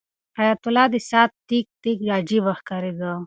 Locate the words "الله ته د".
0.67-0.95